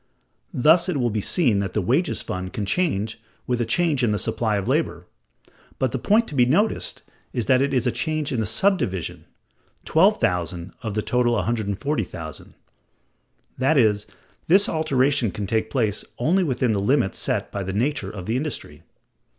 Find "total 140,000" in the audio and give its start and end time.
11.03-12.55